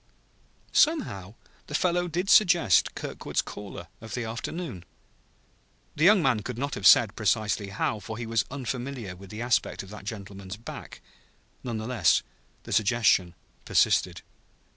[0.73, 1.35] Somehow
[1.67, 4.83] the fellow did suggest Kirkwood's caller of the afternoon.
[5.95, 9.43] The young man could not have said precisely how, for he was unfamiliar with the
[9.43, 11.01] aspect of that gentleman's back.
[11.63, 12.23] None the less
[12.63, 14.23] the suggestion persisted.